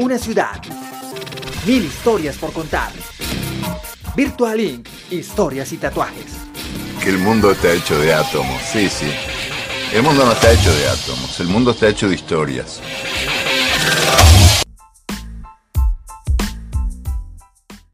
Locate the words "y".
5.72-5.76